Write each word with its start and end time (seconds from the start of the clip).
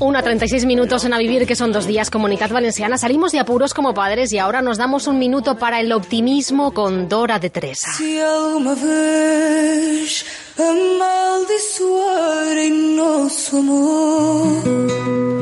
Una 0.00 0.22
36 0.22 0.64
minutos 0.66 1.04
en 1.04 1.12
A 1.12 1.18
Vivir, 1.18 1.46
que 1.46 1.54
son 1.54 1.70
dos 1.72 1.86
días. 1.86 2.10
Comunidad 2.10 2.50
Valenciana. 2.50 2.98
Salimos 2.98 3.30
de 3.32 3.38
apuros 3.38 3.72
como 3.72 3.94
padres 3.94 4.32
y 4.32 4.38
ahora 4.38 4.60
nos 4.60 4.78
damos 4.78 5.06
un 5.06 5.18
minuto 5.18 5.56
para 5.58 5.80
el 5.80 5.92
optimismo 5.92 6.72
con 6.72 7.08
Dora 7.08 7.38
de 7.38 7.50
Teresa. 7.50 7.92
Alguma 7.98 8.74
vez 8.74 10.24
amor. 13.52 15.32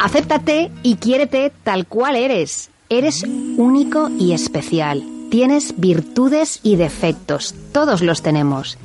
Acéptate 0.00 0.70
y 0.82 0.96
quiérete 0.96 1.52
tal 1.62 1.86
cual 1.86 2.16
eres. 2.16 2.70
Eres 2.88 3.22
único 3.22 4.08
y 4.18 4.32
especial. 4.32 5.04
Tienes 5.30 5.74
virtudes 5.76 6.60
y 6.62 6.76
defectos. 6.76 7.54
Todos 7.72 8.00
los 8.00 8.22
tenemos. 8.22 8.78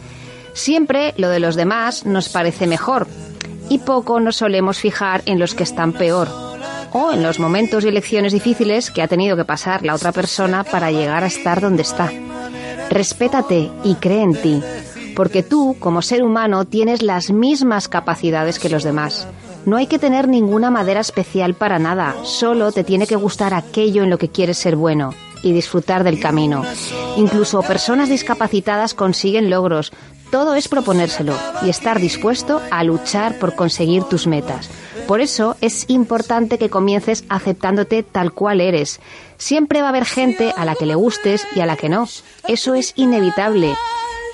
Siempre 0.54 1.14
lo 1.16 1.30
de 1.30 1.40
los 1.40 1.56
demás 1.56 2.06
nos 2.06 2.28
parece 2.28 2.68
mejor 2.68 3.08
y 3.70 3.80
poco 3.80 4.20
nos 4.20 4.36
solemos 4.36 4.78
fijar 4.78 5.22
en 5.26 5.40
los 5.40 5.56
que 5.56 5.64
están 5.64 5.94
peor 5.94 6.28
o 6.92 7.14
en 7.14 7.24
los 7.24 7.40
momentos 7.40 7.86
y 7.86 7.88
elecciones 7.88 8.34
difíciles 8.34 8.92
que 8.92 9.02
ha 9.02 9.08
tenido 9.08 9.38
que 9.38 9.46
pasar 9.46 9.86
la 9.86 9.96
otra 9.96 10.12
persona 10.12 10.66
para 10.66 10.92
llegar 10.92 11.24
a 11.24 11.28
estar 11.28 11.62
donde 11.62 11.84
está. 11.84 12.12
Respétate 12.90 13.72
y 13.86 13.96
cree 13.96 14.22
en 14.22 14.42
ti, 14.42 14.62
porque 15.16 15.44
tú, 15.44 15.78
como 15.80 16.02
ser 16.02 16.24
humano, 16.24 16.66
tienes 16.66 17.02
las 17.02 17.32
mismas 17.32 17.88
capacidades 17.88 18.60
que 18.60 18.70
los 18.70 18.84
demás. 18.84 19.28
No 19.66 19.78
hay 19.78 19.88
que 19.88 19.98
tener 19.98 20.28
ninguna 20.28 20.70
madera 20.70 21.00
especial 21.00 21.56
para 21.56 21.80
nada, 21.80 22.16
solo 22.24 22.72
te 22.72 22.84
tiene 22.84 23.08
que 23.08 23.16
gustar 23.16 23.54
aquello 23.54 24.04
en 24.04 24.12
lo 24.12 24.20
que 24.20 24.30
quieres 24.30 24.58
ser 24.58 24.76
bueno 24.76 25.16
y 25.42 25.54
disfrutar 25.54 26.04
del 26.04 26.20
camino. 26.20 26.64
Incluso 27.18 27.62
personas 27.62 28.10
discapacitadas 28.10 28.94
consiguen 28.94 29.50
logros. 29.50 29.92
Todo 30.32 30.56
es 30.56 30.68
proponérselo 30.68 31.34
y 31.64 31.70
estar 31.70 32.00
dispuesto 32.00 32.62
a 32.72 32.84
luchar 32.84 33.40
por 33.40 33.56
conseguir 33.56 34.04
tus 34.04 34.28
metas. 34.28 34.70
Por 35.08 35.22
eso 35.22 35.56
es 35.62 35.90
importante 35.90 36.58
que 36.58 36.70
comiences 36.70 37.24
aceptándote 37.30 38.02
tal 38.04 38.34
cual 38.34 38.60
eres. 38.60 39.00
Siempre 39.38 39.82
va 39.82 39.88
a 39.88 39.90
haber 39.90 40.06
gente 40.06 40.52
a 40.58 40.66
la 40.66 40.76
que 40.76 40.88
le 40.88 40.96
gustes 40.96 41.48
y 41.56 41.60
a 41.60 41.68
la 41.68 41.78
que 41.78 41.90
no. 41.90 42.08
Eso 42.48 42.74
es 42.74 42.94
inevitable. 42.96 43.76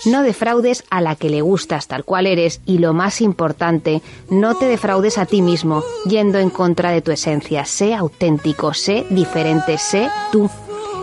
No 0.06 0.24
defraudes 0.24 0.84
a 0.90 1.00
la 1.00 1.16
que 1.16 1.30
le 1.30 1.42
gustas 1.42 1.88
tal 1.88 2.04
cual 2.04 2.26
eres 2.26 2.62
y 2.66 2.80
lo 2.80 2.94
más 2.94 3.22
importante, 3.22 4.02
no 4.30 4.56
te 4.56 4.66
defraudes 4.66 5.18
a 5.20 5.28
ti 5.28 5.42
mismo 5.44 5.84
yendo 6.06 6.40
en 6.40 6.50
contra 6.50 6.92
de 6.92 7.02
tu 7.02 7.12
esencia. 7.12 7.66
Sé 7.66 7.94
auténtico, 7.94 8.74
sé 8.74 9.06
diferente, 9.12 9.78
sé 9.78 10.10
tú. 10.32 10.50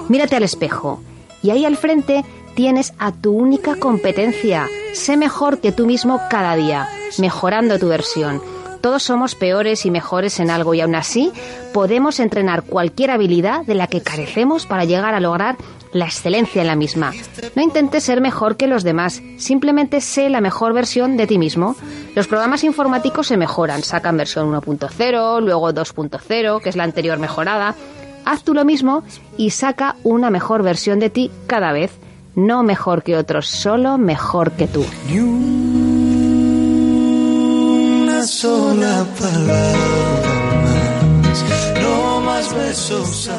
Mírate 0.08 0.36
al 0.36 0.42
espejo 0.42 1.00
y 1.42 1.50
ahí 1.50 1.64
al 1.64 1.76
frente 1.76 2.24
tienes 2.54 2.92
a 2.98 3.12
tu 3.12 3.32
única 3.32 3.76
competencia. 3.76 4.66
Sé 4.94 5.16
mejor 5.16 5.60
que 5.60 5.70
tú 5.70 5.86
mismo 5.86 6.20
cada 6.28 6.56
día, 6.56 6.88
mejorando 7.18 7.78
tu 7.78 7.86
versión. 7.88 8.42
Todos 8.80 9.02
somos 9.02 9.34
peores 9.34 9.86
y 9.86 9.90
mejores 9.90 10.40
en 10.40 10.50
algo 10.50 10.74
y 10.74 10.80
aún 10.80 10.94
así 10.94 11.32
podemos 11.72 12.20
entrenar 12.20 12.62
cualquier 12.62 13.10
habilidad 13.10 13.64
de 13.64 13.74
la 13.74 13.86
que 13.86 14.02
carecemos 14.02 14.66
para 14.66 14.84
llegar 14.84 15.14
a 15.14 15.20
lograr 15.20 15.56
la 15.92 16.04
excelencia 16.04 16.60
en 16.60 16.68
la 16.68 16.76
misma. 16.76 17.12
No 17.54 17.62
intentes 17.62 18.04
ser 18.04 18.20
mejor 18.20 18.56
que 18.56 18.66
los 18.66 18.84
demás, 18.84 19.22
simplemente 19.38 20.00
sé 20.00 20.28
la 20.28 20.40
mejor 20.40 20.72
versión 20.72 21.16
de 21.16 21.26
ti 21.26 21.38
mismo. 21.38 21.76
Los 22.14 22.28
programas 22.28 22.64
informáticos 22.64 23.26
se 23.26 23.36
mejoran, 23.36 23.82
sacan 23.82 24.16
versión 24.16 24.52
1.0, 24.52 25.40
luego 25.40 25.72
2.0, 25.72 26.60
que 26.60 26.68
es 26.68 26.76
la 26.76 26.84
anterior 26.84 27.18
mejorada. 27.18 27.74
Haz 28.24 28.42
tú 28.42 28.54
lo 28.54 28.64
mismo 28.64 29.02
y 29.36 29.50
saca 29.50 29.96
una 30.04 30.30
mejor 30.30 30.62
versión 30.62 30.98
de 30.98 31.10
ti 31.10 31.30
cada 31.46 31.72
vez. 31.72 31.92
No 32.34 32.62
mejor 32.62 33.02
que 33.02 33.16
otros, 33.16 33.48
solo 33.48 33.98
mejor 33.98 34.52
que 34.52 34.68
tú. 34.68 34.84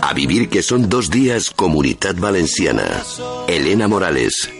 A 0.01 0.13
vivir 0.13 0.49
que 0.49 0.61
son 0.61 0.89
dos 0.89 1.09
días 1.09 1.51
Comunidad 1.51 2.15
Valenciana. 2.15 3.03
Elena 3.47 3.87
Morales. 3.87 4.58